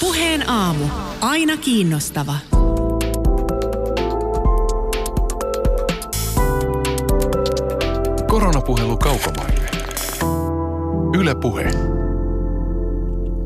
Puheen 0.00 0.50
aamu. 0.50 0.84
Aina 1.20 1.56
kiinnostava. 1.56 2.34
Koronapuhelu 8.28 8.96
kaupamaille. 8.96 9.70
Yle 11.18 11.34
Puhe. 11.34 11.70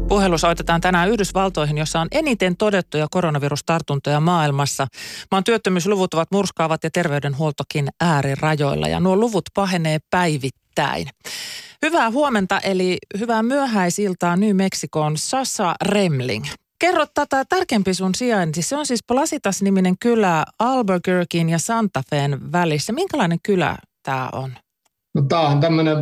Puhelu 0.08 0.38
soitetaan 0.38 0.80
tänään 0.80 1.08
Yhdysvaltoihin, 1.08 1.78
jossa 1.78 2.00
on 2.00 2.08
eniten 2.12 2.56
todettuja 2.56 3.06
koronavirustartuntoja 3.10 4.20
maailmassa. 4.20 4.86
Maan 5.30 5.44
työttömyysluvut 5.44 6.14
ovat 6.14 6.28
murskaavat 6.32 6.84
ja 6.84 6.90
terveydenhuoltokin 6.90 7.88
äärirajoilla 8.00 8.88
ja 8.88 9.00
nuo 9.00 9.16
luvut 9.16 9.44
pahenee 9.54 9.98
päivittäin. 10.10 10.63
Hyvää 11.82 12.10
huomenta 12.10 12.58
eli 12.60 12.98
hyvää 13.18 13.42
myöhäisiltaa 13.42 14.36
New 14.36 14.56
Mexicoon 14.56 15.16
Sasa 15.16 15.74
Remling. 15.82 16.44
Kerro 16.78 17.06
tätä 17.14 17.44
tarkempi 17.48 17.94
sun 17.94 18.14
sijainti. 18.14 18.62
Se 18.62 18.76
on 18.76 18.86
siis 18.86 19.04
Plasitas-niminen 19.06 19.94
kylä 20.00 20.44
Albuquerquein 20.58 21.48
ja 21.48 21.58
Santa 21.58 22.02
Feen 22.10 22.52
välissä. 22.52 22.92
Minkälainen 22.92 23.38
kylä 23.42 23.76
tämä 24.02 24.28
on? 24.32 24.54
No, 25.14 25.22
tämä 25.28 25.42
on 25.42 25.60
tämmöinen 25.60 25.96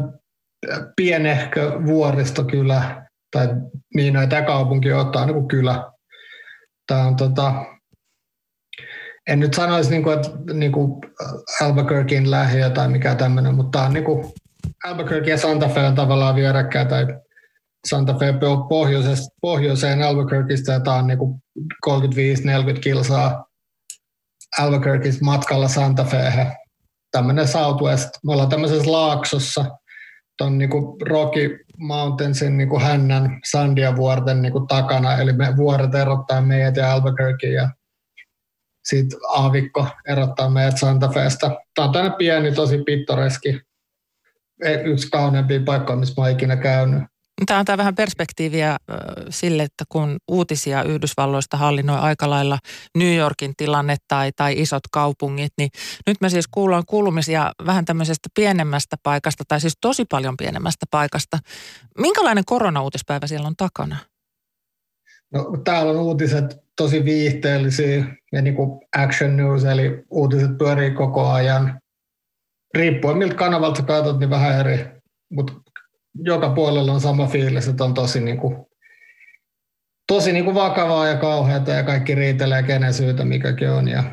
pienehkö 0.97 1.81
vuoristokylä, 1.87 3.07
tai 3.31 3.49
niin 3.95 4.15
tämä 4.29 4.43
kaupunki 4.43 4.93
ottaa 4.93 5.27
niin 5.27 5.49
kylä. 5.49 5.93
Tämä 6.87 7.07
on 7.07 7.17
tota, 7.17 7.65
en 9.27 9.41
nyt 9.41 9.55
sanoisi, 9.55 9.91
niin 9.91 10.03
kuin, 10.03 10.17
että 10.17 10.31
niin 10.55 10.73
kuin 10.73 11.01
Albuquerquein 11.61 12.31
lähiö 12.31 12.71
tai 12.71 12.89
mikä 12.89 13.15
tämmöinen, 13.15 13.55
mutta 13.55 13.79
tämä 13.79 13.87
on 13.87 13.93
niin 13.93 14.05
kuin 14.05 14.33
Albuquerque 14.85 15.31
ja 15.31 15.39
Santa 15.39 15.69
Fe 15.69 15.81
on 15.81 15.95
tavallaan 15.95 16.35
vierekkäin, 16.35 16.89
tai 16.89 17.07
Santa 17.89 18.15
Fe 18.15 18.35
pohjoiseen, 18.69 19.17
pohjoiseen 19.41 20.03
Albuquerqueista, 20.03 20.73
ja 20.73 20.81
tämä 20.81 20.97
on 20.97 21.07
niin 21.07 21.19
35-40 22.77 22.81
kilsaa 22.81 23.47
Albuquerqueista 24.59 25.25
matkalla 25.25 25.69
Santa 25.69 26.05
Fehe. 26.05 26.57
Tämmöinen 27.11 27.49
Southwest. 27.49 28.09
Me 28.27 28.33
ollaan 28.33 28.49
tämmöisessä 28.49 28.93
laaksossa, 28.93 29.65
tuon 30.39 30.59
niin 30.59 30.71
Rocky 31.09 31.65
Mountainsin 31.79 32.57
niin 32.57 32.69
kuin 32.69 32.83
hännän 32.83 33.41
Sandia-vuorten 33.51 34.43
niin 34.43 34.53
kuin 34.53 34.67
takana, 34.67 35.17
eli 35.17 35.33
me 35.33 35.57
vuoret 35.57 35.95
erottaa 35.95 36.41
meidät 36.41 36.77
ja 36.77 36.93
Albuquerque 36.93 37.49
ja 37.49 37.71
sitten 38.85 39.19
aavikko 39.29 39.87
erottaa 40.09 40.51
meidät 40.51 40.79
Santa 40.79 41.09
Feesta. 41.09 41.51
Tämä 41.75 41.87
on 41.87 41.93
tämmöinen 41.93 42.19
pieni, 42.19 42.53
tosi 42.53 42.83
pittoreski 42.87 43.61
yksi 44.85 45.11
kauneimpia 45.11 45.61
paikkoja, 45.65 45.97
missä 45.97 46.15
mä 46.17 46.25
oon 46.25 46.33
ikinä 46.33 46.57
käynyt. 46.57 47.03
Tämä 47.47 47.59
antaa 47.59 47.77
vähän 47.77 47.95
perspektiiviä 47.95 48.77
sille, 49.31 49.63
että 49.63 49.85
kun 49.89 50.17
uutisia 50.29 50.83
Yhdysvalloista 50.83 51.57
hallinnoi 51.57 51.99
aika 51.99 52.31
lailla 52.31 52.59
New 52.99 53.17
Yorkin 53.17 53.53
tilanne 53.57 53.97
tai, 54.09 54.33
tai 54.37 54.61
isot 54.61 54.83
kaupungit, 54.93 55.53
niin 55.59 55.71
nyt 56.07 56.17
me 56.21 56.31
siis 56.31 56.49
kuullaan 56.49 56.83
kuulumisia 56.87 57.53
vähän 57.67 57.85
tämmöisestä 57.85 58.29
pienemmästä 58.35 58.97
paikasta, 59.03 59.45
tai 59.49 59.61
siis 59.61 59.75
tosi 59.81 60.05
paljon 60.11 60.37
pienemmästä 60.37 60.87
paikasta. 60.91 61.39
Minkälainen 61.99 62.45
koronauutispäivä 62.47 63.27
siellä 63.27 63.47
on 63.47 63.57
takana? 63.57 63.97
No, 65.35 65.57
täällä 65.65 65.93
on 65.93 65.99
uutiset 65.99 66.57
tosi 66.77 67.05
viihteellisiä 67.05 68.05
ja 68.33 68.43
niin 68.43 68.57
kuin 68.57 68.81
action 68.97 69.37
news, 69.37 69.65
eli 69.65 70.05
uutiset 70.11 70.59
pyörii 70.59 70.91
koko 70.91 71.29
ajan 71.31 71.82
riippuen 72.75 73.19
miltä 73.19 73.35
kanavalta 73.35 73.81
sä 73.81 73.87
katsot, 73.87 74.19
niin 74.19 74.31
vähän 74.31 74.61
eri. 74.61 74.87
Mutta 75.31 75.53
joka 76.15 76.51
puolella 76.51 76.93
on 76.93 77.01
sama 77.01 77.27
fiilis, 77.27 77.69
että 77.69 77.85
on 77.85 77.95
tosi, 77.95 78.21
niin 78.21 78.39
kuin, 78.39 78.67
tosi 80.07 80.33
niin 80.33 80.45
kuin 80.45 80.55
vakavaa 80.55 81.09
ja 81.09 81.17
kauheata 81.17 81.71
ja 81.71 81.83
kaikki 81.83 82.15
riitelee 82.15 82.63
kenen 82.63 82.95
syytä 82.95 83.25
mikäkin 83.25 83.71
on 83.71 83.89
ja 83.89 84.05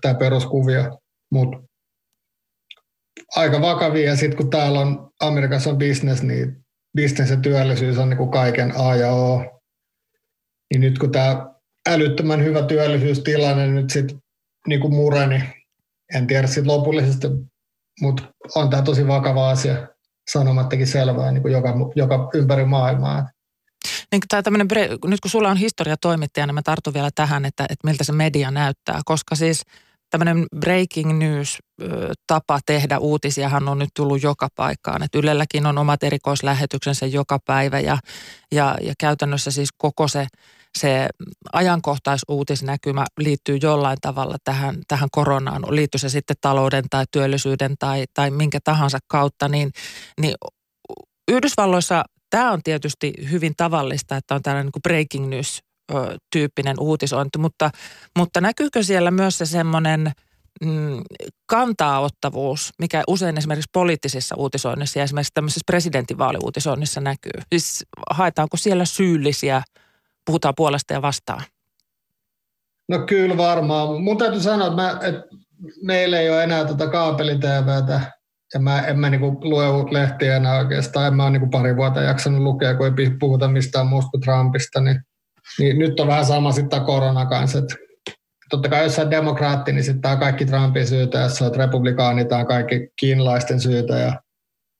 tämä 0.00 0.14
peruskuvio. 0.14 0.98
Mutta 1.30 1.58
aika 3.36 3.60
vakavia 3.60 4.08
ja 4.08 4.16
sitten 4.16 4.36
kun 4.36 4.50
täällä 4.50 4.80
on 4.80 5.10
Amerikassa 5.20 5.70
on 5.70 5.78
business, 5.78 6.22
niin 6.22 6.64
business 6.96 7.30
ja 7.30 7.36
työllisyys 7.36 7.98
on 7.98 8.08
niin 8.08 8.18
kuin 8.18 8.30
kaiken 8.30 8.72
A 8.76 8.96
ja 8.96 9.12
O. 9.12 9.60
Niin 10.70 10.80
nyt 10.80 10.98
kun 10.98 11.12
tämä 11.12 11.46
älyttömän 11.88 12.44
hyvä 12.44 12.62
työllisyystilanne 12.62 13.66
nyt 13.66 13.90
sitten 13.90 14.18
niin 14.66 14.80
kuin 14.80 14.94
mureni, 14.94 15.42
en 16.14 16.26
tiedä 16.26 16.46
sitten 16.46 16.66
lopullisesti 16.66 17.26
mutta 18.00 18.22
on 18.54 18.70
tämä 18.70 18.82
tosi 18.82 19.06
vakava 19.06 19.50
asia 19.50 19.88
sanomattakin 20.32 20.86
selvää 20.86 21.32
niin 21.32 21.42
kuin 21.42 21.52
joka, 21.52 21.74
joka 21.96 22.30
ympäri 22.34 22.64
maailmaa. 22.64 23.28
Niin 24.12 24.22
tämä 24.28 24.64
nyt 25.06 25.20
kun 25.20 25.30
sulla 25.30 25.50
on 25.50 25.56
historia 25.56 25.96
toimittaja, 25.96 26.46
niin 26.46 26.54
mä 26.54 26.62
tartun 26.62 26.94
vielä 26.94 27.10
tähän, 27.14 27.44
että, 27.44 27.64
että 27.64 27.88
miltä 27.88 28.04
se 28.04 28.12
media 28.12 28.50
näyttää, 28.50 29.00
koska 29.04 29.34
siis 29.34 29.62
tämmöinen 30.10 30.46
breaking 30.56 31.18
news 31.18 31.58
tapa 32.26 32.60
tehdä 32.66 32.98
uutisiahan 32.98 33.68
on 33.68 33.78
nyt 33.78 33.88
tullut 33.96 34.22
joka 34.22 34.48
paikkaan. 34.56 35.02
Että 35.02 35.18
Ylelläkin 35.18 35.66
on 35.66 35.78
omat 35.78 36.02
erikoislähetyksensä 36.02 37.06
joka 37.06 37.38
päivä 37.46 37.80
ja, 37.80 37.98
ja, 38.52 38.76
ja 38.80 38.94
käytännössä 38.98 39.50
siis 39.50 39.68
koko 39.78 40.08
se 40.08 40.26
se 40.78 41.08
ajankohtaisuutisnäkymä 41.52 43.04
liittyy 43.18 43.58
jollain 43.62 43.98
tavalla 44.00 44.36
tähän, 44.44 44.76
tähän 44.88 45.08
koronaan, 45.12 45.62
liittyy 45.70 45.98
se 45.98 46.08
sitten 46.08 46.36
talouden 46.40 46.84
tai 46.90 47.04
työllisyyden 47.10 47.74
tai, 47.78 48.04
tai 48.14 48.30
minkä 48.30 48.58
tahansa 48.64 48.98
kautta, 49.08 49.48
niin, 49.48 49.70
niin 50.20 50.34
Yhdysvalloissa 51.30 52.04
tämä 52.30 52.52
on 52.52 52.60
tietysti 52.64 53.12
hyvin 53.30 53.52
tavallista, 53.56 54.16
että 54.16 54.34
on 54.34 54.42
tällainen 54.42 54.70
niin 54.74 54.82
breaking 54.82 55.28
news 55.28 55.60
tyyppinen 56.32 56.76
uutisointi, 56.80 57.38
mutta, 57.38 57.70
mutta 58.18 58.40
näkyykö 58.40 58.82
siellä 58.82 59.10
myös 59.10 59.38
se 59.38 59.46
semmoinen 59.46 60.12
mm, 60.64 61.00
kantaaottavuus, 61.46 62.70
mikä 62.78 63.02
usein 63.08 63.38
esimerkiksi 63.38 63.70
poliittisissa 63.72 64.34
uutisoinnissa 64.38 64.98
ja 64.98 65.04
esimerkiksi 65.04 65.34
tämmöisessä 65.34 65.60
presidentinvaaliuutisoinnissa 65.66 67.00
näkyy? 67.00 67.42
Siis 67.52 67.84
haetaanko 68.10 68.56
siellä 68.56 68.84
syyllisiä– 68.84 69.62
puhutaan 70.26 70.54
puolesta 70.56 70.94
ja 70.94 71.02
vastaan? 71.02 71.42
No 72.88 72.98
kyllä 73.06 73.36
varmaan. 73.36 74.02
Mun 74.02 74.18
täytyy 74.18 74.40
sanoa, 74.40 74.66
että, 74.66 74.82
mä, 74.82 74.98
että 75.02 75.22
meillä 75.82 76.20
ei 76.20 76.30
ole 76.30 76.44
enää 76.44 76.64
tuota 76.64 76.88
kaapelitääväätä 76.88 78.00
ja 78.54 78.60
mä 78.60 78.80
en 78.80 78.98
mä 78.98 79.10
niinku 79.10 79.40
lue 79.42 79.90
lehtiä 79.90 80.36
enää 80.36 80.58
oikeastaan. 80.58 81.06
En 81.06 81.14
mä 81.14 81.22
ole 81.22 81.30
niinku 81.30 81.48
pari 81.48 81.76
vuotta 81.76 82.02
jaksanut 82.02 82.42
lukea, 82.42 82.74
kun 82.74 82.86
ei 82.86 83.10
puhuta 83.20 83.48
mistään 83.48 83.86
muusta 83.86 84.10
kuin 84.10 84.20
Trumpista. 84.20 84.80
Niin, 84.80 85.00
niin 85.58 85.78
nyt 85.78 86.00
on 86.00 86.06
vähän 86.06 86.26
sama 86.26 86.52
sitten 86.52 86.84
korona 86.84 87.26
kanssa. 87.26 87.58
Että 87.58 87.74
totta 88.50 88.68
kai 88.68 88.82
jos 88.82 88.96
sä 88.96 89.10
demokraatti, 89.10 89.72
niin 89.72 89.84
sitten 89.84 90.02
tämä 90.02 90.16
kaikki 90.16 90.44
Trumpin 90.44 90.86
syytä. 90.86 91.18
Jos 91.18 91.34
sä 91.34 91.44
oot 91.44 91.56
republikaani, 91.56 92.24
tämä 92.24 92.44
kaikki 92.44 92.88
kiinalaisten 93.00 93.60
syytä. 93.60 93.94
Ja 93.98 94.20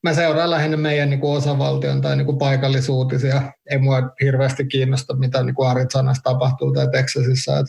mä 0.03 0.15
seuraan 0.15 0.51
lähinnä 0.51 0.77
meidän 0.77 1.11
niin 1.11 1.21
kuin 1.21 1.37
osavaltion 1.37 2.01
tai 2.01 2.17
niin 2.17 2.27
kuin 2.27 2.39
paikallisuutisia. 2.39 3.53
Ei 3.71 3.79
mua 3.79 3.97
hirveästi 4.23 4.67
kiinnosta, 4.67 5.17
mitä 5.17 5.43
niin 5.43 5.55
kuin 5.55 5.69
Arizonassa 5.69 6.23
tapahtuu 6.23 6.73
tai 6.73 6.89
Texasissa. 6.93 7.59
Et 7.59 7.67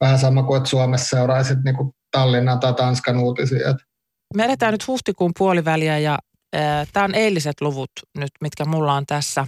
vähän 0.00 0.18
sama 0.18 0.42
kuin, 0.42 0.56
että 0.56 0.68
Suomessa 0.68 1.16
seuraisit 1.16 1.58
niin 1.64 1.76
kuin 1.76 1.92
Tallinnan 2.10 2.60
tai 2.60 2.74
Tanskan 2.74 3.18
uutisia. 3.18 3.74
Me 4.34 4.44
edetään 4.44 4.72
nyt 4.72 4.86
huhtikuun 4.86 5.32
puoliväliä 5.38 5.98
ja 5.98 6.18
tämä 6.92 7.04
on 7.04 7.14
eiliset 7.14 7.60
luvut 7.60 7.90
nyt, 8.18 8.30
mitkä 8.40 8.64
mulla 8.64 8.94
on 8.94 9.06
tässä. 9.06 9.46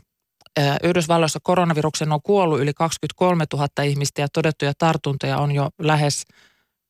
Yhdysvalloissa 0.82 1.38
koronaviruksen 1.42 2.12
on 2.12 2.22
kuollut 2.22 2.60
yli 2.60 2.75
23 2.75 3.44
000 3.53 3.69
ihmistä 3.84 4.21
ja 4.21 4.28
todettuja 4.32 4.72
tartuntoja 4.78 5.38
on 5.38 5.53
jo 5.53 5.69
lähes 5.78 6.25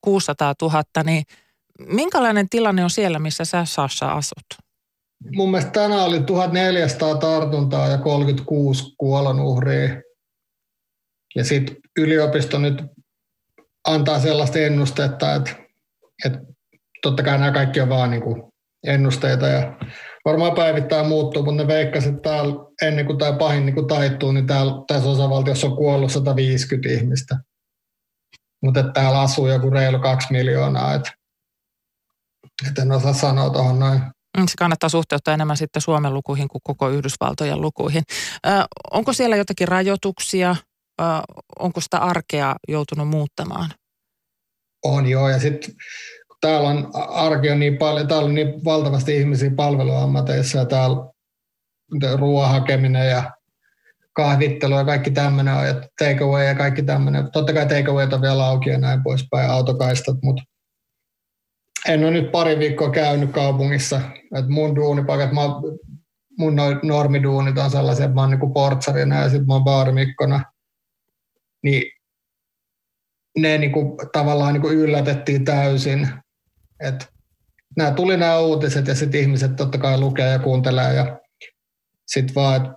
600 0.01 0.55
000. 0.63 0.83
Niin 1.05 1.25
minkälainen 1.87 2.49
tilanne 2.49 2.85
on 2.85 2.91
siellä, 2.91 3.19
missä 3.19 3.45
sä 3.45 3.65
Sasha 3.65 4.13
asut? 4.13 4.70
Mun 5.37 5.51
mielestä 5.51 5.71
tänään 5.71 6.05
oli 6.05 6.23
1400 6.23 7.15
tartuntaa 7.15 7.89
ja 7.89 7.99
36 7.99 8.95
kuolonuhria. 8.99 10.03
Ja 11.37 11.45
sitten 11.45 11.77
yliopisto 11.99 12.59
nyt 12.59 12.83
antaa 13.89 14.21
sellaista 14.21 14.59
ennustetta, 14.59 15.35
että, 15.35 15.51
että 16.25 16.39
totta 17.03 17.23
kai 17.23 17.39
nämä 17.39 17.53
kaikki 17.53 17.81
on 17.81 17.89
vaan 17.89 18.11
niin 18.11 18.23
kuin 18.23 18.43
ennusteita 18.87 19.49
ja 19.49 19.77
varmaan 20.25 20.55
päivittäin 20.55 21.07
muuttuu, 21.07 21.43
mutta 21.43 21.63
ne 21.63 21.69
veikkasivat, 21.69 22.17
että 22.17 22.31
täällä 22.31 22.55
ennen 22.83 23.07
kuin 23.07 23.19
tämä 23.19 23.33
pahin 23.33 23.67
niin 23.67 23.75
kuin 23.75 23.87
taittuu, 23.87 24.33
niin 24.33 24.47
täällä, 24.47 24.73
tässä 24.87 25.09
osavaltiossa 25.09 25.67
on 25.67 25.77
kuollut 25.77 26.13
150 26.13 26.89
ihmistä. 26.89 27.37
Mutta 28.63 28.83
täällä 28.83 29.21
asuu 29.21 29.49
joku 29.49 29.71
reilu 29.71 29.99
kaksi 29.99 30.29
miljoonaa, 30.31 30.95
että 30.95 31.13
et 32.69 32.79
en 32.79 32.93
osaa 32.93 33.13
sanoa 33.13 33.51
tuohon 33.51 33.79
noin. 33.79 34.01
Se 34.49 34.55
kannattaa 34.59 34.89
suhteuttaa 34.89 35.35
enemmän 35.35 35.57
sitten 35.57 35.83
Suomen 35.83 36.15
lukuihin 36.15 36.49
kuin 36.49 36.63
koko 36.65 36.89
Yhdysvaltojen 36.89 37.61
lukuihin. 37.61 38.03
Ö, 38.47 38.51
onko 38.91 39.13
siellä 39.13 39.37
jotakin 39.37 39.69
rajoituksia? 39.69 40.57
Ö, 41.01 41.05
onko 41.59 41.81
sitä 41.81 41.99
arkea 41.99 42.55
joutunut 42.69 43.09
muuttamaan? 43.09 43.71
On 44.85 45.07
joo, 45.07 45.29
ja 45.29 45.41
sitten 45.41 45.75
täällä 46.41 46.69
on 46.69 46.91
arki 47.09 47.51
on 47.51 47.61
niin 47.61 47.79
paljon, 47.79 48.09
täällä 48.09 48.25
on 48.25 48.35
niin 48.35 48.65
valtavasti 48.65 49.17
ihmisiä 49.17 49.51
palveluammateissa 49.57 50.59
ja 50.59 50.65
täällä 50.65 50.97
ruoan 52.17 52.51
hakeminen 52.51 53.11
ja 53.11 53.31
kahvittelu 54.13 54.75
ja 54.75 54.85
kaikki 54.85 55.11
tämmöinen 55.11 55.55
ja 55.67 55.75
takeaway 55.99 56.45
ja 56.45 56.55
kaikki 56.55 56.83
tämmöinen. 56.83 57.31
Totta 57.33 57.53
kai 57.53 57.67
takeaway 57.67 58.09
on 58.13 58.23
vielä 58.23 58.47
auki 58.47 58.71
ja 58.71 58.79
näin 58.79 59.03
poispäin, 59.03 59.51
autokaistat, 59.51 60.17
mutta 60.23 60.43
en 61.89 62.05
ole 62.05 62.11
nyt 62.11 62.33
pari 62.33 62.59
viikkoa 62.59 62.91
käynyt 62.91 63.31
kaupungissa. 63.31 64.01
Et 64.39 64.49
mun 64.49 64.77
duunipaikat, 64.77 65.33
mä, 65.33 65.41
mun 66.39 66.57
normiduunit 66.83 67.59
on 67.59 67.71
sellaisia, 67.71 68.05
että 68.05 68.15
mä 68.15 68.21
oon 68.21 68.31
niinku 68.31 68.51
portsarina 68.51 69.21
ja 69.21 69.29
sitten 69.29 69.47
mä 69.47 69.53
oon 69.53 69.65
baarimikkona. 69.65 70.45
Niin 71.63 71.93
ne 73.39 73.59
niinku, 73.59 73.97
tavallaan 74.13 74.53
niinku 74.53 74.69
yllätettiin 74.69 75.45
täysin. 75.45 76.09
Et 76.81 77.09
nämä 77.77 77.91
tuli 77.91 78.17
nämä 78.17 78.39
uutiset 78.39 78.87
ja 78.87 78.95
sitten 78.95 79.21
ihmiset 79.21 79.57
totta 79.57 79.79
kai 79.79 80.01
lukee 80.01 80.29
ja 80.29 80.39
kuuntelee 80.39 80.95
ja 80.95 81.21
sitten 82.07 82.35
vaan, 82.35 82.57
että 82.57 82.73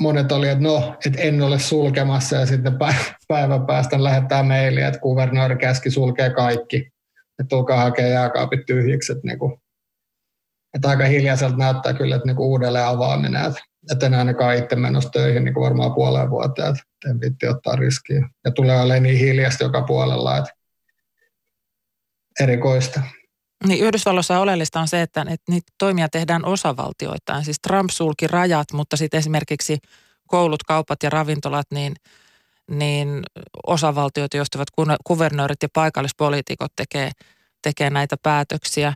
monet 0.00 0.32
oli, 0.32 0.48
että 0.48 0.64
no, 0.64 0.96
että 1.06 1.20
en 1.20 1.42
ole 1.42 1.58
sulkemassa 1.58 2.36
ja 2.36 2.46
sitten 2.46 2.78
päivän 3.28 3.66
päästä 3.66 4.04
lähettää 4.04 4.42
mailia, 4.42 4.88
että 4.88 5.00
kuvernööri 5.00 5.56
käski 5.56 5.90
sulkee 5.90 6.30
kaikki, 6.30 6.92
että 7.40 7.48
tulkaa 7.48 7.80
hakea 7.80 8.08
jääkaapit 8.08 8.66
tyhjiksi, 8.66 9.12
että, 9.12 9.26
niinku, 9.26 9.60
että 10.74 10.88
aika 10.88 11.04
hiljaiselta 11.04 11.56
näyttää 11.56 11.92
kyllä, 11.92 12.16
että 12.16 12.26
niinku 12.26 12.50
uudelleen 12.50 12.86
avaaminen, 12.86 13.46
että, 13.46 13.60
että 13.92 14.06
en 14.06 14.14
ainakaan 14.14 14.56
itse 14.56 14.76
menossa 14.76 15.10
töihin 15.10 15.44
niin 15.44 15.54
varmaan 15.54 15.94
puoleen 15.94 16.30
vuoteen, 16.30 16.68
että 16.68 17.10
en 17.10 17.20
vitti 17.20 17.48
ottaa 17.48 17.76
riskiä. 17.76 18.28
Ja 18.44 18.50
tulee 18.50 18.80
olemaan 18.80 19.02
niin 19.02 19.18
hiljasta 19.18 19.64
joka 19.64 19.82
puolella, 19.82 20.38
että 20.38 20.50
erikoista. 22.40 23.00
Niin 23.66 23.84
Yhdysvalloissa 23.84 24.40
oleellista 24.40 24.80
on 24.80 24.88
se, 24.88 25.02
että, 25.02 25.20
että 25.20 25.52
niitä 25.52 25.72
toimia 25.78 26.08
tehdään 26.08 26.44
osavaltioittain. 26.44 27.44
Siis 27.44 27.60
Trump 27.62 27.90
sulki 27.90 28.26
rajat, 28.26 28.72
mutta 28.72 28.96
sitten 28.96 29.18
esimerkiksi 29.18 29.78
koulut, 30.26 30.62
kaupat 30.62 31.02
ja 31.02 31.10
ravintolat, 31.10 31.66
niin, 31.70 31.94
niin 32.70 33.22
osavaltioita 33.66 34.36
johtavat 34.36 34.68
kuvernöörit 35.04 35.62
ja 35.62 35.68
paikallispoliitikot 35.72 36.72
tekee, 36.76 37.10
tekee 37.62 37.90
näitä 37.90 38.16
päätöksiä. 38.22 38.94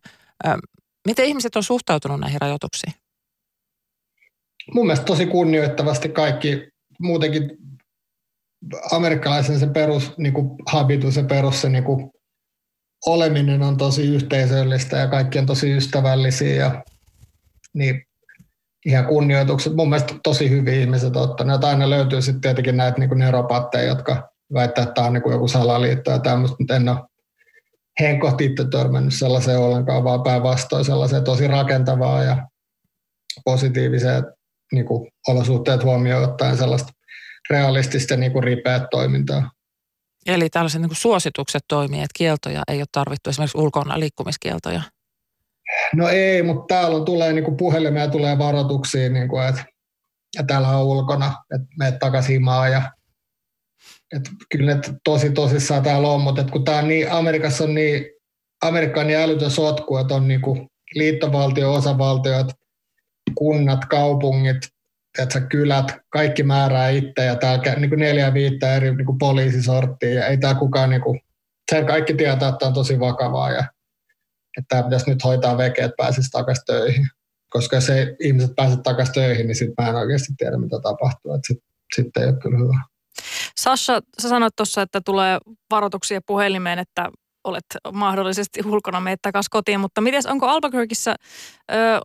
Miten 1.07 1.25
ihmiset 1.25 1.57
on 1.57 1.63
suhtautunut 1.63 2.21
näihin 2.21 2.41
rajoituksiin? 2.41 2.93
Mun 4.75 4.87
mielestä 4.87 5.05
tosi 5.05 5.27
kunnioittavasti 5.27 6.09
kaikki 6.09 6.69
muutenkin 6.99 7.51
amerikkalaisen 8.91 9.61
se 9.61 9.67
perus 9.67 10.19
niin 10.19 10.33
kuin 10.35 10.51
habitus 10.67 11.17
ja 11.17 11.25
perus 11.25 11.61
se 11.61 11.69
niin 11.69 11.85
kuin 11.85 12.11
oleminen 13.07 13.63
on 13.63 13.77
tosi 13.77 14.15
yhteisöllistä 14.15 14.97
ja 14.97 15.09
kaikki 15.09 15.39
on 15.39 15.47
tosi 15.47 15.77
ystävällisiä 15.77 16.55
ja 16.55 16.85
niin 17.75 18.07
ihan 18.85 19.07
kunnioitukset. 19.07 19.75
Mun 19.75 19.89
mielestä 19.89 20.15
tosi 20.23 20.51
hyviä 20.51 20.75
ihmiset 20.75 21.17
ottaneet. 21.17 21.65
Aina 21.65 21.91
löytyy 21.91 22.23
sitten 22.23 22.41
tietenkin 22.41 22.77
näitä 22.77 22.99
niin 22.99 23.19
neropatteja, 23.19 23.85
jotka 23.85 24.29
väittää, 24.55 24.83
että 24.83 24.95
tämä 24.95 25.07
on 25.07 25.13
niin 25.13 25.31
joku 25.31 25.49
salaliitto 25.49 26.11
ja 26.11 26.19
tämmöistä, 26.19 26.57
mutta 26.59 26.77
en 26.77 26.89
ole 26.89 26.99
henkkohti 28.01 28.45
itse 28.45 28.65
törmännyt 28.69 29.15
sellaiseen 29.15 29.59
ollenkaan, 29.59 30.05
vaan 30.05 30.23
päinvastoin 30.23 30.85
sellaiseen 30.85 31.25
tosi 31.25 31.49
rakentavaa 31.49 32.23
ja 32.23 32.49
positiiviseen 33.45 34.25
niin 34.73 34.87
kuin 34.87 35.11
olosuhteet 35.29 35.85
huomioon 35.85 36.25
ottaen 36.25 36.57
sellaista 36.57 36.93
realistista 37.51 38.17
niin 38.17 38.33
kuin 38.33 38.45
ripeät 38.45 38.83
toimintaa. 38.91 39.51
Eli 40.27 40.51
tällaiset 40.51 40.81
niin 40.81 40.91
suositukset 40.93 41.63
toimii, 41.69 41.99
että 41.99 42.19
kieltoja 42.19 42.63
ei 42.69 42.79
ole 42.79 42.87
tarvittu, 42.93 43.31
esimerkiksi 43.31 43.59
ulkona 43.59 44.01
liikkumiskieltoja? 44.01 44.83
No 45.93 46.09
ei, 46.09 46.43
mutta 46.43 46.75
täällä 46.75 46.97
on, 46.97 47.05
tulee 47.05 47.33
niin 47.33 47.45
kuin 47.45 47.57
puhelimia 47.57 48.09
tulee 48.09 48.39
varoituksia, 48.39 49.09
niin 49.09 49.29
kuin, 49.29 49.49
että, 49.49 49.65
että 50.39 50.47
täällä 50.47 50.69
on 50.69 50.85
ulkona, 50.85 51.35
että 51.55 51.67
menet 51.79 51.99
takaisin 51.99 52.43
maa 52.43 52.69
ja 52.69 52.83
että 54.17 54.31
kyllä 54.51 54.75
ne 54.75 54.81
tosi 55.05 55.31
tosissaan 55.31 55.83
täällä 55.83 56.09
on, 56.09 56.21
mutta 56.21 56.41
että 56.41 56.53
kun 56.53 56.65
tämä 56.65 56.79
on 56.79 56.89
niin, 56.89 57.13
Amerikassa 57.13 57.65
on 57.65 57.75
niin, 57.75 58.07
Amerikka 58.63 59.01
on 59.01 59.07
niin 59.07 59.19
älytön 59.19 59.51
sotku, 59.51 59.97
että 59.97 60.15
on 60.15 60.29
niin 60.29 60.41
kuin 60.41 60.71
liittovaltio, 60.95 61.75
osavaltiot, 61.75 62.47
kunnat, 63.35 63.85
kaupungit, 63.85 64.57
että 65.19 65.41
kylät, 65.41 65.97
kaikki 66.09 66.43
määrää 66.43 66.89
itse 66.89 67.25
ja 67.25 67.37
täällä 67.37 67.75
niin 67.75 67.91
kuin 67.91 68.01
neljä 68.01 68.35
viittä 68.35 68.75
eri 68.75 68.97
niin 68.97 69.07
kuin 69.07 69.19
poliisisorttia 69.19 70.15
ja 70.15 70.27
ei 70.27 70.39
tämä 70.39 70.55
kukaan, 70.55 70.91
niin 70.91 71.03
kuin, 71.03 71.21
sen 71.71 71.87
kaikki 71.87 72.15
tietää, 72.15 72.49
että 72.49 72.67
on 72.67 72.75
tosi 72.75 73.01
vakavaa 73.01 73.51
ja 73.51 73.65
että 74.59 74.69
tämä 74.69 74.83
pitäisi 74.83 75.11
nyt 75.11 75.25
hoitaa 75.25 75.59
veke, 75.59 75.85
että 75.85 75.97
pääsisi 75.97 76.31
takaisin 76.31 76.65
töihin. 76.67 77.07
Koska 77.51 77.77
jos 77.77 77.91
ei 77.91 78.17
ihmiset 78.21 78.51
pääse 78.57 78.77
takaisin 78.77 79.15
töihin, 79.15 79.47
niin 79.47 79.57
sitten 79.57 79.85
mä 79.85 79.89
en 79.89 79.97
oikeasti 79.97 80.33
tiedä, 80.39 80.57
mitä 80.57 80.77
tapahtuu. 80.83 81.39
Sitten 81.47 81.69
sit 81.95 82.17
ei 82.17 82.25
ole 82.25 82.39
kyllä 82.43 82.59
hyvä. 82.59 82.81
Sasha, 83.61 84.01
sä 84.23 84.29
sanoit 84.29 84.57
tuossa, 84.57 84.83
että 84.83 85.01
tulee 85.05 85.39
varoituksia 85.71 86.21
puhelimeen, 86.27 86.79
että 86.79 87.11
olet 87.45 87.65
mahdollisesti 87.93 88.61
ulkona 88.65 89.01
meitä 89.01 89.21
takaisin 89.23 89.51
kotiin, 89.51 89.81
mutta 89.81 90.01
miten 90.01 90.23
onko 90.29 90.47
Albuquerqueissa, 90.47 91.15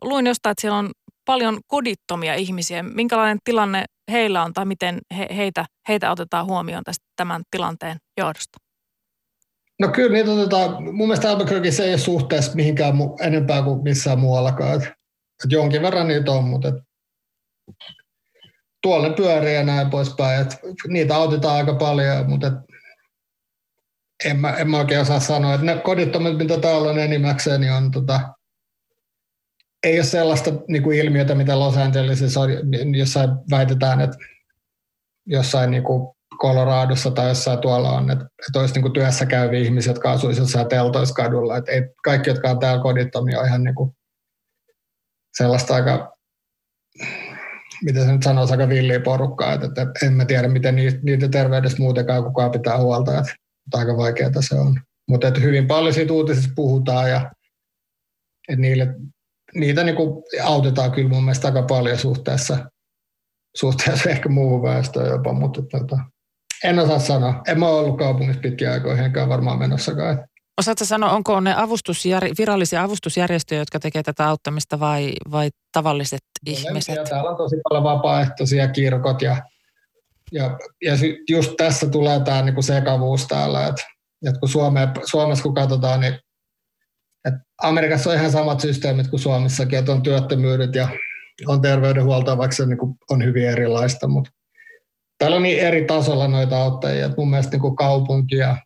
luin 0.02 0.26
jostain, 0.26 0.50
että 0.50 0.60
siellä 0.60 0.78
on 0.78 0.90
paljon 1.24 1.60
kodittomia 1.66 2.34
ihmisiä. 2.34 2.82
Minkälainen 2.82 3.38
tilanne 3.44 3.84
heillä 4.10 4.42
on 4.42 4.52
tai 4.52 4.64
miten 4.64 4.98
he, 5.16 5.28
heitä, 5.36 5.64
heitä 5.88 6.10
otetaan 6.10 6.46
huomioon 6.46 6.84
tästä, 6.84 7.04
tämän 7.16 7.42
tilanteen 7.50 7.96
johdosta? 8.18 8.58
No 9.80 9.88
kyllä 9.88 10.12
niitä 10.12 10.30
otetaan, 10.30 10.84
mun 10.84 11.08
mielestä 11.08 11.30
Albuquerqueissa 11.30 11.84
ei 11.84 11.90
ole 11.90 11.98
suhteessa 11.98 12.54
mihinkään 12.54 12.94
mu- 12.94 13.26
enempää 13.26 13.62
kuin 13.62 13.82
missään 13.82 14.18
muuallakaan. 14.18 14.74
Et, 14.74 14.82
et 15.44 15.50
jonkin 15.50 15.82
verran 15.82 16.08
niitä 16.08 16.32
on, 16.32 16.44
mutta 16.44 16.68
et, 16.68 16.74
tuolla 18.82 19.08
ne 19.08 19.14
pyörii 19.14 19.54
ja 19.54 19.64
näin 19.64 19.90
poispäin. 19.90 20.42
Et, 20.42 20.56
niitä 20.88 21.16
autetaan 21.16 21.56
aika 21.56 21.74
paljon, 21.74 22.30
mutta 22.30 22.46
et, 22.46 22.54
en, 24.24 24.36
mä, 24.36 24.50
en 24.56 24.70
mä 24.70 24.78
oikein 24.78 25.00
osaa 25.00 25.20
sanoa. 25.20 25.54
Et 25.54 25.60
ne 25.60 25.80
kodittomat, 25.84 26.36
mitä 26.36 26.60
täällä 26.60 26.90
on 26.90 26.98
enimmäkseen, 26.98 27.60
niin 27.60 27.72
on 27.72 27.90
tota, 27.90 28.20
ei 29.82 29.98
ole 29.98 30.04
sellaista 30.04 30.50
niin 30.68 30.82
kuin 30.82 30.98
ilmiötä, 30.98 31.34
mitä 31.34 31.58
Los 31.58 31.76
Angelesissa 31.76 32.40
on, 32.40 32.50
jossain 32.96 33.30
väitetään, 33.50 34.00
että 34.00 34.16
jossain 35.26 35.70
niin 35.70 35.82
kuin 35.82 36.14
Coloradossa 36.40 37.10
tai 37.10 37.28
jossain 37.28 37.58
tuolla 37.58 37.90
on, 37.90 38.10
että, 38.10 38.24
että 38.24 38.60
olisi 38.60 38.74
niin 38.74 38.82
kuin 38.82 38.92
työssä 38.92 39.26
käyviä 39.26 39.60
ihmisiä, 39.60 39.90
jotka 39.90 40.12
asuisivat 40.12 40.46
jossain 40.46 40.68
teltoiskadulla. 40.68 41.56
Että 41.56 41.72
ei, 41.72 41.82
kaikki, 42.04 42.30
jotka 42.30 42.50
on 42.50 42.58
täällä 42.58 42.82
kodittomia, 42.82 43.40
on 43.40 43.46
ihan 43.46 43.64
niin 43.64 43.74
kuin 43.74 43.90
sellaista 45.36 45.74
aika, 45.74 46.16
miten 47.84 48.04
se 48.04 48.12
nyt 48.12 48.22
sanoisi, 48.22 48.52
aika 48.52 48.68
villiä 48.68 49.00
porukkaa. 49.00 49.52
Että, 49.52 49.66
että 49.66 50.06
en 50.06 50.12
mä 50.12 50.24
tiedä, 50.24 50.48
miten 50.48 50.76
niitä, 50.76 50.98
niitä 51.02 51.28
terveydestä 51.28 51.82
muutenkaan 51.82 52.24
kukaan 52.24 52.50
pitää 52.50 52.78
huolta. 52.78 53.18
Että, 53.18 53.32
että 53.66 53.78
aika 53.78 53.96
vaikeaa 53.96 54.30
se 54.40 54.54
on. 54.54 54.80
Mutta 55.08 55.28
että 55.28 55.40
hyvin 55.40 55.66
paljon 55.66 55.94
siitä 55.94 56.12
uutisista 56.12 56.52
puhutaan 56.56 57.10
ja 57.10 57.30
että 58.48 58.60
niille 58.60 58.94
niitä 59.54 59.84
niin 59.84 59.96
kuin 59.96 60.22
autetaan 60.42 60.92
kyllä 60.92 61.08
mun 61.08 61.24
mielestä 61.24 61.48
aika 61.48 61.62
paljon 61.62 61.98
suhteessa, 61.98 62.70
suhteessa 63.56 64.10
ehkä 64.10 64.28
muuhun 64.28 64.62
väestöön 64.62 65.10
jopa, 65.10 65.32
mutta 65.32 65.62
tota, 65.62 65.98
en 66.64 66.78
osaa 66.78 66.98
sanoa. 66.98 67.42
En 67.48 67.58
mä 67.58 67.68
ole 67.68 67.80
ollut 67.80 67.98
kaupungissa 67.98 68.40
pitkiä 68.40 68.72
aikoja, 68.72 69.04
enkä 69.04 69.28
varmaan 69.28 69.58
menossakaan. 69.58 70.24
Osaatko 70.58 70.84
sanoa, 70.84 71.10
onko 71.10 71.40
ne 71.40 71.54
avustusjär, 71.56 72.24
virallisia 72.38 72.82
avustusjärjestöjä, 72.82 73.60
jotka 73.60 73.80
tekevät 73.80 74.06
tätä 74.06 74.28
auttamista 74.28 74.80
vai, 74.80 75.12
vai 75.30 75.50
tavalliset 75.72 76.20
no, 76.46 76.52
ihmiset? 76.52 77.04
Täällä 77.08 77.30
on 77.30 77.36
tosi 77.36 77.56
paljon 77.68 77.84
vapaaehtoisia 77.84 78.68
kirkot 78.68 79.22
ja, 79.22 79.36
ja, 80.32 80.58
ja 80.82 80.92
just 81.30 81.52
tässä 81.56 81.86
tulee 81.86 82.20
tämä 82.20 82.42
niinku 82.42 82.62
sekavuus 82.62 83.26
täällä, 83.26 83.66
että, 83.66 83.82
että 84.26 84.40
kun 84.40 84.48
Suome, 84.48 84.88
Suomessa 85.04 85.42
kun 85.42 85.54
katsotaan, 85.54 86.00
niin 86.00 86.14
et 87.24 87.34
Amerikassa 87.62 88.10
on 88.10 88.16
ihan 88.16 88.30
samat 88.30 88.60
systeemit 88.60 89.08
kuin 89.08 89.20
Suomessakin, 89.20 89.78
että 89.78 89.92
on 89.92 90.02
työttömyydet 90.02 90.74
ja 90.74 90.88
on 91.46 91.60
terveydenhuoltoa, 91.60 92.38
vaikka 92.38 92.56
se 92.56 92.66
niin 92.66 92.78
on 93.10 93.24
hyvin 93.24 93.48
erilaista, 93.48 94.08
mutta 94.08 94.30
täällä 95.20 95.36
on 95.36 95.42
niin 95.42 95.60
eri 95.60 95.84
tasolla 95.84 96.28
noita 96.28 96.62
auttajia, 96.62 97.06
että 97.06 97.18
mun 97.18 97.30
mielestä 97.30 97.56
niin 97.56 97.76
kaupunki 97.76 98.36
ja 98.36 98.56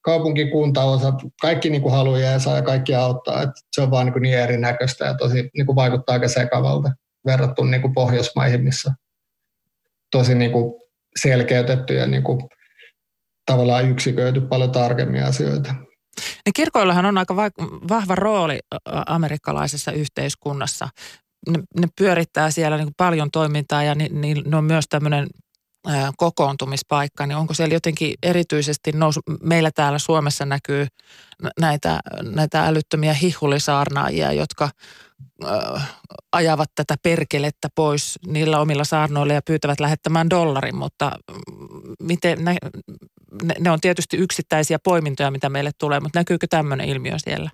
kaupunkikuntaosa, 0.00 1.12
kaikki 1.40 1.70
niin 1.70 1.82
kuin 1.82 1.92
haluaa 1.92 2.18
ja 2.18 2.62
kaikki 2.64 2.94
auttaa, 2.94 3.42
että 3.42 3.60
se 3.72 3.82
on 3.82 3.90
vaan 3.90 4.06
niin, 4.06 4.22
niin 4.22 4.38
erinäköistä 4.38 5.04
ja 5.04 5.14
tosi 5.14 5.50
niin 5.54 5.66
kuin 5.66 5.76
vaikuttaa 5.76 6.12
aika 6.12 6.28
sekavalta 6.28 6.90
verrattuna 7.26 7.70
niin 7.70 7.82
kuin 7.82 7.94
Pohjoismaihin, 7.94 8.64
missä 8.64 8.94
tosi 10.10 10.34
niin 10.34 10.52
kuin 10.52 10.74
selkeytetty 11.20 11.94
ja 11.94 12.06
niin 12.06 12.22
kuin 12.22 12.40
tavallaan 13.46 13.90
yksiköity 13.90 14.40
paljon 14.40 14.72
tarkemmin 14.72 15.24
asioita. 15.24 15.74
Niin 16.46 16.52
kirkoillahan 16.56 17.06
on 17.06 17.18
aika 17.18 17.36
vahva 17.88 18.14
rooli 18.14 18.58
amerikkalaisessa 19.06 19.92
yhteiskunnassa. 19.92 20.88
Ne, 21.50 21.58
ne 21.80 21.88
pyörittää 21.98 22.50
siellä 22.50 22.76
niin 22.76 22.88
paljon 22.96 23.30
toimintaa 23.30 23.82
ja 23.82 23.94
ni, 23.94 24.08
ni, 24.08 24.34
ne 24.34 24.56
on 24.56 24.64
myös 24.64 24.84
tämmöinen 24.88 25.26
kokoontumispaikka, 26.16 27.26
niin 27.26 27.36
onko 27.36 27.54
siellä 27.54 27.74
jotenkin 27.74 28.14
erityisesti 28.22 28.92
nousu, 28.92 29.20
meillä 29.42 29.70
täällä 29.74 29.98
Suomessa 29.98 30.44
näkyy 30.44 30.86
näitä, 31.60 32.00
näitä 32.22 32.66
älyttömiä 32.66 33.14
hihulisaarnaajia, 33.14 34.32
jotka 34.32 34.70
ajavat 36.32 36.70
tätä 36.74 36.94
perkelettä 37.02 37.68
pois 37.74 38.18
niillä 38.26 38.60
omilla 38.60 38.84
saarnoilla 38.84 39.32
ja 39.32 39.42
pyytävät 39.46 39.80
lähettämään 39.80 40.30
dollarin, 40.30 40.76
mutta 40.76 41.12
mm, 41.30 41.92
miten, 42.02 42.44
ne, 42.44 42.56
ne 43.60 43.70
on 43.70 43.80
tietysti 43.80 44.16
yksittäisiä 44.16 44.78
poimintoja, 44.84 45.30
mitä 45.30 45.48
meille 45.48 45.70
tulee, 45.78 46.00
mutta 46.00 46.18
näkyykö 46.18 46.46
tämmöinen 46.50 46.88
ilmiö 46.88 47.14
siellä? 47.16 47.50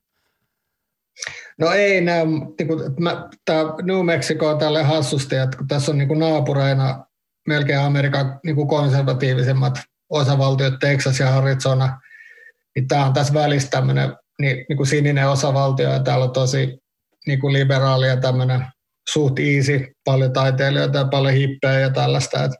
No 1.58 1.72
ei 1.72 2.00
näy, 2.00 2.26
niin 2.26 2.68
kuin, 2.68 2.80
New 3.82 4.04
Mexico 4.04 4.48
on 4.48 4.58
tälle 4.58 4.82
hassusti, 4.82 5.36
että 5.36 5.56
kun 5.56 5.68
tässä 5.68 5.92
on 5.92 5.98
niin 5.98 6.08
kuin 6.08 6.20
naapureina 6.20 7.06
melkein 7.48 7.80
Amerikan 7.80 8.40
niin 8.44 8.56
kuin 8.56 8.68
konservatiivisimmat 8.68 9.74
osavaltiot, 10.10 10.74
Texas 10.80 11.20
ja 11.20 11.36
Arizona, 11.36 12.00
niin 12.76 12.88
tämä 12.88 13.06
on 13.06 13.12
tässä 13.12 13.34
välissä 13.34 13.70
tämmöinen 13.70 14.16
niin, 14.40 14.64
niin 14.68 14.76
kuin 14.76 14.86
sininen 14.86 15.28
osavaltio 15.28 15.92
ja 15.92 16.02
täällä 16.02 16.24
on 16.24 16.32
tosi 16.32 16.78
niin 17.26 17.40
kuin 17.40 17.52
liberaali 17.52 18.08
ja 18.08 18.16
tämmöinen 18.16 18.66
suht 19.12 19.38
easy, 19.38 19.92
paljon 20.04 20.32
taiteilijoita 20.32 20.98
ja 20.98 21.04
paljon 21.04 21.34
hippejä 21.34 21.80
ja 21.80 21.90
tällaista. 21.90 22.44
Että 22.44 22.56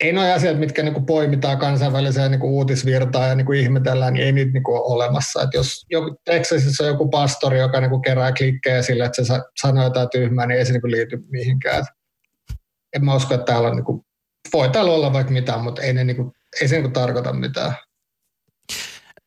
ei 0.00 0.12
nuo 0.12 0.32
asiat, 0.32 0.58
mitkä 0.58 0.82
niin 0.82 0.94
kuin 0.94 1.06
poimitaan 1.06 1.58
kansainväliseen 1.58 2.30
niin 2.30 2.40
kuin 2.40 2.52
uutisvirtaan 2.52 3.28
ja 3.28 3.34
niin 3.34 3.46
kuin 3.46 3.60
ihmetellään, 3.60 4.12
niin 4.12 4.26
ei 4.26 4.32
niitä 4.32 4.52
niin 4.52 4.62
kuin 4.62 4.76
ole 4.76 4.94
olemassa. 4.94 5.42
Et 5.42 5.50
jos 5.54 5.86
joku, 5.90 6.16
Texasissa 6.24 6.84
on 6.84 6.90
joku 6.90 7.08
pastori, 7.08 7.58
joka 7.58 7.80
niin 7.80 7.90
kuin 7.90 8.02
kerää 8.02 8.32
klikkejä 8.32 8.82
sille, 8.82 9.04
että 9.04 9.24
se 9.24 9.34
sanoo 9.60 9.84
jotain 9.84 10.08
tyhmää, 10.12 10.46
niin 10.46 10.58
ei 10.58 10.66
se 10.66 10.72
niin 10.72 10.80
kuin 10.80 10.90
liity 10.90 11.18
mihinkään. 11.30 11.78
Et 11.78 11.84
en 12.96 13.04
mä 13.04 13.14
usko, 13.14 13.34
että 13.34 13.44
täällä 13.44 13.68
on, 13.68 13.76
niin 13.76 13.84
kuin, 13.84 14.02
voi 14.52 14.68
täällä 14.68 14.92
olla 14.92 15.12
vaikka 15.12 15.32
mitään, 15.32 15.60
mutta 15.60 15.82
ei, 15.82 15.92
ne, 15.92 16.04
niin 16.04 16.16
kuin, 16.16 16.32
ei 16.60 16.68
se 16.68 16.74
niin 16.74 16.82
kuin 16.82 16.92
tarkoita 16.92 17.32
mitään. 17.32 17.74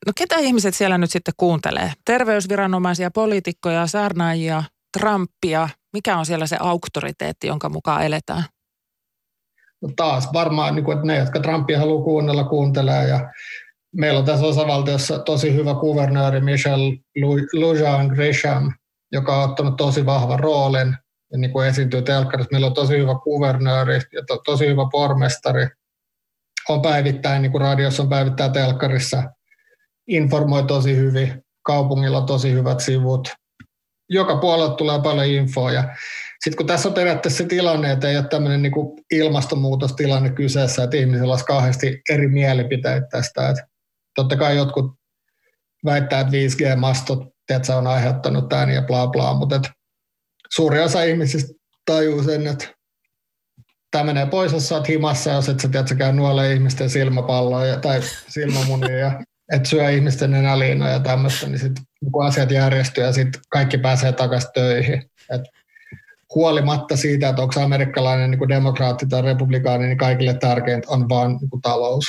No 0.05 0.12
ketä 0.15 0.36
ihmiset 0.36 0.75
siellä 0.75 0.98
nyt 0.98 1.12
sitten 1.12 1.34
kuuntelee? 1.38 1.91
Terveysviranomaisia, 2.05 3.12
poliitikkoja, 3.12 3.88
saarnaajia, 3.88 4.63
Trumpia. 4.98 5.69
Mikä 5.93 6.17
on 6.17 6.25
siellä 6.25 6.48
se 6.48 6.57
auktoriteetti, 6.60 7.48
jonka 7.48 7.69
mukaan 7.69 8.05
eletään? 8.05 8.43
No 9.81 9.89
taas 9.95 10.34
varmaan, 10.34 10.75
niin 10.75 10.86
kuin, 10.86 10.98
että 10.98 11.07
ne, 11.07 11.17
jotka 11.17 11.39
Trumpia 11.39 11.79
haluaa 11.79 12.03
kuunnella, 12.03 12.43
kuuntelee. 12.43 13.07
Ja 13.07 13.34
meillä 13.95 14.19
on 14.19 14.25
tässä 14.25 14.45
osavaltiossa 14.45 15.19
tosi 15.19 15.53
hyvä 15.53 15.74
kuvernööri 15.74 16.41
Michel 16.41 16.98
Lujan 17.53 18.07
Grisham, 18.07 18.74
joka 19.12 19.43
on 19.43 19.50
ottanut 19.50 19.77
tosi 19.77 20.05
vahvan 20.05 20.39
roolin 20.39 20.95
niin 21.42 21.51
kuin 21.51 21.68
esiintyy 21.68 22.01
telkkarissa. 22.01 22.51
Meillä 22.51 22.68
on 22.68 22.74
tosi 22.74 22.98
hyvä 22.98 23.15
kuvernööri 23.24 23.94
ja 23.96 24.24
to, 24.27 24.38
tosi 24.46 24.68
hyvä 24.68 24.84
pormestari. 24.92 25.68
On 26.70 26.82
päivittäin, 26.82 27.42
niin 27.42 27.51
kuin 27.51 27.62
radiossa 27.62 28.04
on 28.04 28.10
päivittäin 28.10 28.51
telkkarissa– 28.51 29.24
informoi 30.08 30.63
tosi 30.63 30.96
hyvin, 30.96 31.44
kaupungilla 31.65 32.18
on 32.18 32.25
tosi 32.25 32.51
hyvät 32.51 32.80
sivut. 32.80 33.27
Joka 34.10 34.38
puolella 34.38 34.75
tulee 34.75 35.01
paljon 35.01 35.27
infoa 35.27 35.72
ja 35.72 35.96
sitten 36.44 36.58
kun 36.58 36.68
tässä 36.68 36.89
on 36.89 36.96
periaatteessa 36.96 37.38
se 37.38 37.46
tilanne, 37.50 37.92
että 37.92 38.10
ei 38.10 38.18
ole 38.18 38.27
tämmöinen 38.27 38.62
niin 38.62 38.74
ilmastonmuutostilanne 39.12 40.30
kyseessä, 40.30 40.84
että 40.84 40.98
ihmisillä 40.98 41.34
olisi 41.34 41.46
kauheasti 41.46 42.01
eri 42.10 42.27
mielipiteitä 42.27 43.08
tästä. 43.12 43.50
Että 43.50 43.68
totta 44.15 44.38
kai 44.38 44.56
jotkut 44.56 44.86
väittää, 45.86 46.20
että 46.20 46.32
5G-mastot 46.32 47.27
tiedätkö, 47.48 47.75
on 47.75 47.88
aiheuttanut 47.88 48.50
tämän 48.50 48.70
ja 48.70 48.82
bla 48.82 49.08
bla, 49.08 49.34
mutta 49.34 49.62
suuri 50.55 50.79
osa 50.79 51.03
ihmisistä 51.03 51.53
tajuu 51.85 52.23
sen, 52.23 52.47
että 52.47 52.67
tämä 53.91 54.03
menee 54.03 54.25
pois, 54.25 54.53
jos 54.53 54.69
sä 54.69 54.81
himassa, 54.89 55.31
jos 55.31 55.49
et 55.49 55.59
sä 55.59 55.67
tiedät, 55.67 55.97
käy 55.97 56.13
nuolle 56.13 56.53
ihmisten 56.53 56.89
silmäpalloja 56.89 57.79
tai 57.79 58.01
silmämunia 58.27 58.97
ja 58.97 59.21
että 59.53 59.69
syö 59.69 59.89
ihmisten 59.89 60.31
nenäliinoja 60.31 60.91
ja 60.91 60.99
tämmöistä, 60.99 61.47
niin 61.47 61.59
sitten 61.59 61.83
kun 62.11 62.25
asiat 62.25 62.51
järjestyy 62.51 63.03
ja 63.03 63.13
sitten 63.13 63.41
kaikki 63.49 63.77
pääsee 63.77 64.11
takaisin 64.11 64.49
töihin. 64.53 65.03
Et 65.31 65.41
huolimatta 66.35 66.97
siitä, 66.97 67.29
että 67.29 67.41
onko 67.41 67.61
amerikkalainen 67.61 68.31
niin 68.31 68.39
kuin 68.39 68.49
demokraatti 68.49 69.07
tai 69.07 69.21
republikaani, 69.21 69.85
niin 69.87 69.97
kaikille 69.97 70.33
tärkeintä 70.33 70.87
on 70.89 71.09
vaan 71.09 71.31
niin 71.31 71.61
talous. 71.61 72.05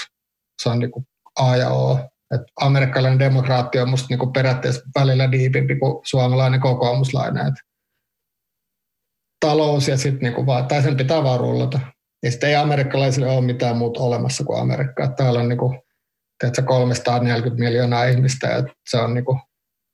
Se 0.62 0.68
on 0.68 0.78
niin 0.78 0.90
kuin 0.90 1.06
A 1.36 1.56
ja 1.56 1.70
O. 1.70 1.98
Et 2.34 2.40
amerikkalainen 2.60 3.18
demokraatti 3.18 3.78
on 3.78 3.90
musta 3.90 4.06
niin 4.10 4.32
periaatteessa 4.32 4.82
välillä 4.98 5.32
diipimpi 5.32 5.76
kuin 5.76 6.00
suomalainen 6.04 6.60
kokoomuslainen. 6.60 7.46
Et 7.46 7.54
talous 9.46 9.88
ja 9.88 9.96
sitten 9.96 10.34
niin 10.34 10.46
vaan, 10.46 10.66
tai 10.66 10.82
sen 10.82 10.96
pitää 10.96 11.22
vaan 11.22 11.40
rullata. 11.40 11.80
Ja 12.22 12.30
sitten 12.30 12.50
ei 12.50 12.56
amerikkalaisille 12.56 13.28
ole 13.28 13.40
mitään 13.40 13.76
muuta 13.76 14.00
olemassa 14.00 14.44
kuin 14.44 14.60
Amerikka. 14.60 15.08
Täällä 15.08 15.40
on 15.40 15.48
niin 15.48 15.58
teetkö, 16.40 16.62
340 16.62 17.64
miljoonaa 17.64 18.04
ihmistä, 18.04 18.46
ja 18.46 18.64
se 18.90 18.96
on 18.96 19.14
niin 19.14 19.24
kuin, 19.24 19.40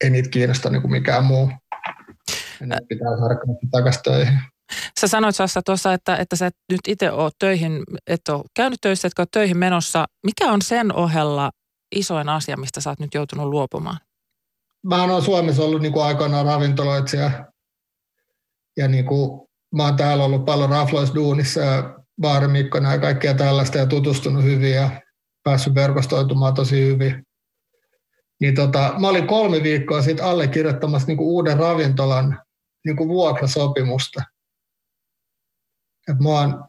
ei 0.04 0.10
niitä 0.10 0.28
kiinnosta 0.28 0.70
niin 0.70 0.82
kuin 0.82 0.92
mikään 0.92 1.24
muu. 1.24 1.50
Ja 2.60 2.78
pitää 2.88 3.16
saada 3.18 3.34
takaisin 3.70 4.02
töihin. 4.02 4.38
Sä 5.00 5.08
sanoit 5.08 5.36
Sassa 5.36 5.62
tuossa, 5.62 5.92
että, 5.92 6.16
että 6.16 6.36
sä 6.36 6.46
et 6.46 6.54
nyt 6.72 6.80
itse 6.88 7.10
oot 7.10 7.34
töihin, 7.38 7.82
et 8.06 8.28
ole 8.28 8.42
käynyt 8.56 8.80
töissä, 8.80 9.08
etkä 9.08 9.22
ole 9.22 9.28
töihin 9.32 9.58
menossa. 9.58 10.04
Mikä 10.26 10.52
on 10.52 10.62
sen 10.62 10.94
ohella 10.94 11.50
isoin 11.94 12.28
asia, 12.28 12.56
mistä 12.56 12.80
sä 12.80 12.90
oot 12.90 13.00
nyt 13.00 13.14
joutunut 13.14 13.46
luopumaan? 13.46 13.98
Mä 14.86 15.02
oon 15.02 15.22
Suomessa 15.22 15.62
ollut 15.62 15.82
niin 15.82 15.92
kuin 15.92 16.04
aikoinaan 16.04 16.46
ravintoloitsija 16.46 17.30
ja 18.76 18.88
niin 18.88 19.04
kuin, 19.04 19.48
mä 19.74 19.84
oon 19.84 19.96
täällä 19.96 20.24
ollut 20.24 20.44
paljon 20.44 20.70
rafloisduunissa 20.70 21.60
ja 21.60 21.98
baarimikkona 22.20 22.92
ja 22.92 22.98
kaikkea 22.98 23.34
tällaista 23.34 23.78
ja 23.78 23.86
tutustunut 23.86 24.44
hyvin 24.44 24.72
ja 24.72 24.90
päässyt 25.42 25.74
verkostoitumaan 25.74 26.54
tosi 26.54 26.86
hyvin. 26.86 27.26
Niin 28.40 28.54
tota, 28.54 28.94
mä 28.98 29.08
olin 29.08 29.26
kolme 29.26 29.62
viikkoa 29.62 30.02
sitten 30.02 30.26
allekirjoittamassa 30.26 31.08
niinku 31.08 31.34
uuden 31.34 31.58
ravintolan 31.58 32.42
niinku 32.84 33.08
vuokrasopimusta. 33.08 34.22
Et 36.08 36.18
mä 36.18 36.28
oon 36.28 36.64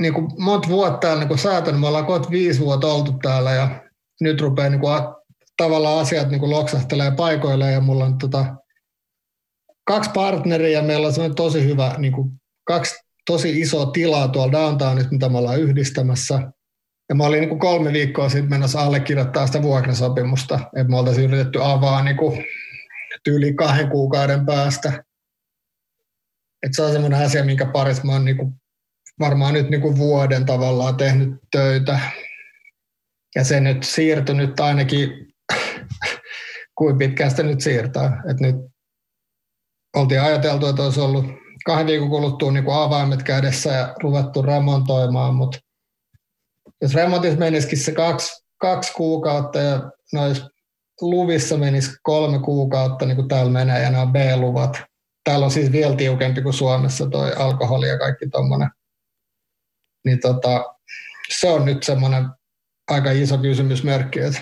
niinku 0.00 0.20
monta 0.38 0.68
vuotta 0.68 0.98
täällä 0.98 1.20
niinku 1.20 1.36
säätänyt, 1.36 1.80
me 1.80 1.86
ollaan 1.86 2.06
kohta 2.06 2.30
viisi 2.30 2.60
vuotta 2.60 2.86
oltu 2.86 3.12
täällä 3.12 3.52
ja 3.52 3.82
nyt 4.20 4.40
rupeaa 4.40 4.68
niinku 4.68 4.86
a, 4.86 5.22
tavallaan 5.56 6.00
asiat 6.00 6.28
niinku 6.28 6.50
loksahtelee 6.50 7.10
paikoille 7.10 7.70
ja 7.70 7.80
mulla 7.80 8.04
on 8.04 8.18
tota, 8.18 8.56
kaksi 9.84 10.10
partneria 10.14 10.82
meillä 10.82 11.06
on 11.06 11.34
tosi 11.34 11.64
hyvä, 11.64 11.94
niinku, 11.98 12.32
kaksi 12.64 12.94
tosi 13.26 13.60
isoa 13.60 13.86
tilaa 13.86 14.28
tuolla 14.28 14.52
downtownissa, 14.52 15.10
mitä 15.10 15.28
me 15.28 15.38
ollaan 15.38 15.60
yhdistämässä. 15.60 16.52
Ja 17.08 17.14
mä 17.14 17.24
olin 17.24 17.40
niin 17.40 17.48
kuin 17.48 17.58
kolme 17.58 17.92
viikkoa 17.92 18.28
sitten 18.28 18.50
menossa 18.50 18.80
allekirjoittaa 18.80 19.46
sitä 19.46 19.62
vuokrasopimusta, 19.62 20.54
että 20.54 20.90
me 20.90 20.98
oltaisiin 20.98 21.30
yritetty 21.30 21.58
avaa 21.62 22.04
niin 22.04 22.16
kuin 22.16 22.44
tyyli 23.24 23.54
kahden 23.54 23.88
kuukauden 23.88 24.46
päästä. 24.46 25.04
Että 26.62 26.76
se 26.76 26.82
on 26.82 26.92
semmoinen 26.92 27.26
asia, 27.26 27.44
minkä 27.44 27.66
parissa 27.66 28.04
mä 28.04 28.12
oon 28.12 28.24
niin 28.24 28.36
kuin 28.36 28.52
varmaan 29.20 29.54
nyt 29.54 29.70
niin 29.70 29.80
kuin 29.80 29.96
vuoden 29.96 30.46
tavallaan 30.46 30.96
tehnyt 30.96 31.34
töitä. 31.50 32.00
Ja 33.34 33.44
se 33.44 33.60
nyt 33.60 33.82
siirtynyt 33.82 34.60
ainakin, 34.60 35.10
kuin 36.78 36.98
pitkään 36.98 37.30
sitä 37.30 37.42
nyt 37.42 37.60
siirtää. 37.60 38.22
Et 38.30 38.40
nyt 38.40 38.56
oltiin 39.96 40.20
ajateltu, 40.20 40.66
että 40.66 40.82
olisi 40.82 41.00
ollut 41.00 41.24
kahden 41.64 41.86
viikon 41.86 42.10
kuluttua 42.10 42.52
niin 42.52 42.64
kuin 42.64 42.76
avaimet 42.76 43.22
kädessä 43.22 43.70
ja 43.70 43.94
ruvettu 44.02 44.42
remontoimaan, 44.42 45.34
mutta 45.34 45.58
jos 46.82 46.94
remontissa 46.94 47.38
menisikin 47.38 47.78
se 47.78 47.92
kaksi, 47.92 48.44
kaksi 48.58 48.92
kuukautta 48.92 49.58
ja 49.58 49.90
noissa 50.12 50.48
luvissa 51.00 51.56
menisi 51.56 51.90
kolme 52.02 52.38
kuukautta, 52.38 53.06
niin 53.06 53.16
kuin 53.16 53.28
täällä 53.28 53.52
menee, 53.52 53.82
ja 53.82 53.90
nämä 53.90 54.06
B-luvat. 54.06 54.82
Täällä 55.24 55.44
on 55.44 55.50
siis 55.50 55.72
vielä 55.72 55.96
tiukempi 55.96 56.42
kuin 56.42 56.54
Suomessa 56.54 57.06
toi 57.10 57.32
alkoholi 57.32 57.88
ja 57.88 57.98
kaikki 57.98 58.28
tuommoinen. 58.28 58.70
Niin 60.04 60.20
tota, 60.20 60.74
se 61.38 61.50
on 61.50 61.64
nyt 61.64 61.82
semmoinen 61.82 62.28
aika 62.90 63.10
iso 63.10 63.38
kysymysmerkki, 63.38 64.20
että, 64.20 64.40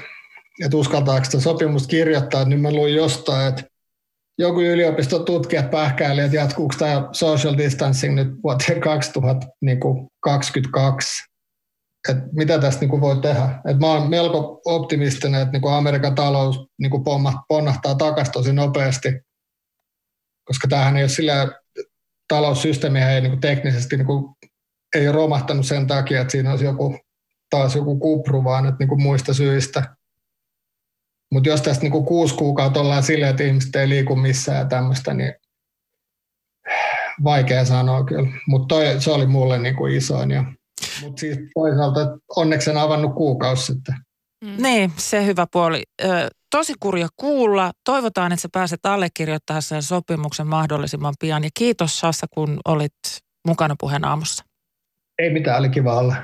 että 0.64 0.76
uskaltaako 0.76 1.24
sitä 1.24 1.40
sopimusta 1.40 1.88
kirjoittaa. 1.88 2.44
Nyt 2.44 2.60
mä 2.60 2.72
luin 2.72 2.94
jostain, 2.94 3.48
että 3.48 3.69
joku 4.40 4.60
yliopiston 4.60 5.24
tutkijat 5.24 5.70
pähkäili, 5.70 6.20
että 6.20 6.36
jatkuuko 6.36 6.74
tämä 6.78 7.08
social 7.12 7.56
distancing 7.56 8.14
nyt 8.14 8.28
vuoteen 8.42 8.80
2022 10.20 11.30
että 12.08 12.22
mitä 12.32 12.58
tästä 12.58 12.80
niin 12.80 12.90
kuin 12.90 13.00
voi 13.00 13.20
tehdä. 13.20 13.60
Et 13.70 13.78
mä 13.78 13.86
oon 13.86 14.10
melko 14.10 14.60
optimistinen, 14.64 15.40
että 15.40 15.52
niin 15.52 15.62
kuin 15.62 15.74
Amerikan 15.74 16.14
talous 16.14 16.66
niin 16.78 16.90
kuin 16.90 17.04
ponnahtaa 17.48 17.94
takaisin 17.94 18.32
tosi 18.32 18.52
nopeasti, 18.52 19.20
koska 20.44 20.68
tämähän 20.68 20.96
ei 20.96 21.02
ole 21.02 21.08
sillä 21.08 21.48
taloussysteemi 22.28 23.02
ei 23.02 23.20
niin 23.20 23.30
kuin 23.30 23.40
teknisesti 23.40 23.96
niin 23.96 24.06
kuin, 24.06 24.34
ei 24.94 25.08
ole 25.08 25.16
romahtanut 25.16 25.66
sen 25.66 25.86
takia, 25.86 26.20
että 26.20 26.32
siinä 26.32 26.50
olisi 26.50 26.64
joku, 26.64 26.98
taas 27.50 27.76
joku 27.76 27.98
kupru, 27.98 28.44
vaan 28.44 28.66
että 28.66 28.76
niin 28.78 28.88
kuin 28.88 29.02
muista 29.02 29.34
syistä. 29.34 29.96
Mutta 31.32 31.48
jos 31.48 31.62
tästä 31.62 31.82
niin 31.82 31.92
kuin 31.92 32.04
kuusi 32.04 32.34
kuukautta 32.34 32.80
ollaan 32.80 33.02
silleen, 33.02 33.30
että 33.30 33.42
ihmiset 33.42 33.76
ei 33.76 33.88
liiku 33.88 34.16
missään 34.16 34.58
ja 34.58 34.64
tämmöistä, 34.64 35.14
niin 35.14 35.34
vaikea 37.24 37.64
sanoa 37.64 38.04
kyllä. 38.04 38.28
Mutta 38.48 38.74
se 38.98 39.10
oli 39.10 39.26
mulle 39.26 39.58
niin 39.58 39.76
kuin 39.76 39.94
isoin. 39.94 40.30
Ja 40.30 40.44
mutta 41.02 41.20
siis 41.20 41.38
toisaalta 41.54 42.00
onneksi 42.36 42.70
en 42.70 42.76
avannut 42.76 43.14
kuukausi 43.14 43.72
sitten. 43.72 43.94
Mm. 44.44 44.62
Niin, 44.62 44.92
se 44.96 45.26
hyvä 45.26 45.46
puoli. 45.52 45.82
Ö, 46.04 46.28
tosi 46.50 46.74
kurja 46.80 47.08
kuulla. 47.16 47.72
Toivotaan, 47.84 48.32
että 48.32 48.42
sä 48.42 48.48
pääset 48.52 48.86
allekirjoittamaan 48.86 49.62
sen 49.62 49.82
sopimuksen 49.82 50.46
mahdollisimman 50.46 51.14
pian. 51.20 51.44
Ja 51.44 51.50
kiitos 51.54 52.00
Sassa, 52.00 52.26
kun 52.34 52.60
olit 52.64 52.92
mukana 53.46 53.74
puheen 53.80 54.04
aamussa. 54.04 54.44
Ei 55.18 55.32
mitään, 55.32 55.58
oli 55.58 55.68
kiva 55.68 55.98
olla. 55.98 56.16